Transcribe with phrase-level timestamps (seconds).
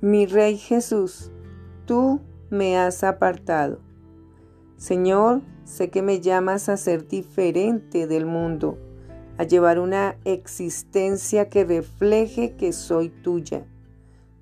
[0.00, 1.32] Mi Rey Jesús,
[1.84, 3.80] tú me has apartado.
[4.76, 8.78] Señor, sé que me llamas a ser diferente del mundo,
[9.38, 13.66] a llevar una existencia que refleje que soy tuya.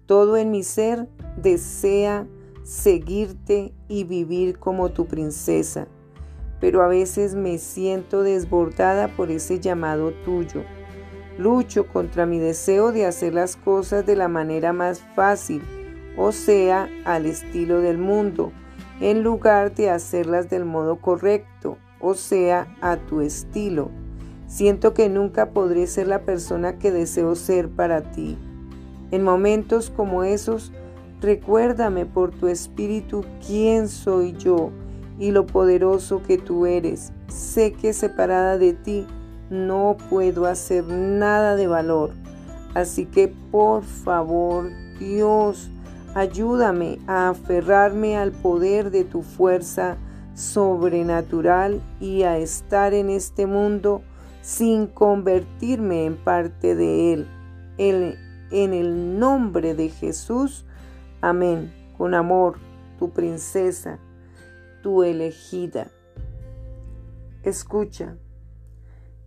[0.04, 1.08] Todo en mi ser
[1.40, 2.26] desea
[2.62, 5.88] seguirte y vivir como tu princesa,
[6.60, 10.64] pero a veces me siento desbordada por ese llamado tuyo
[11.38, 15.62] Lucho contra mi deseo de hacer las cosas de la manera más fácil,
[16.16, 18.52] o sea, al estilo del mundo,
[19.00, 23.90] en lugar de hacerlas del modo correcto, o sea, a tu estilo.
[24.46, 28.38] Siento que nunca podré ser la persona que deseo ser para ti.
[29.10, 30.72] En momentos como esos,
[31.20, 34.70] recuérdame por tu espíritu quién soy yo
[35.18, 37.12] y lo poderoso que tú eres.
[37.28, 39.06] Sé que separada de ti,
[39.50, 42.12] no puedo hacer nada de valor.
[42.74, 45.70] Así que por favor, Dios,
[46.14, 49.96] ayúdame a aferrarme al poder de tu fuerza
[50.34, 54.02] sobrenatural y a estar en este mundo
[54.42, 57.28] sin convertirme en parte de él.
[57.78, 60.64] en el nombre de Jesús.
[61.20, 61.72] Amén.
[61.98, 62.58] Con amor,
[62.98, 63.98] tu princesa,
[64.82, 65.88] tu elegida.
[67.42, 68.16] Escucha.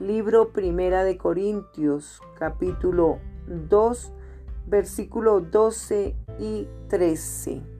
[0.00, 3.18] Libro Primera de Corintios, capítulo
[3.48, 4.12] 2,
[4.66, 7.77] versículo 12 y 13.